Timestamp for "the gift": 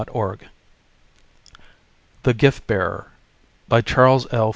2.23-2.65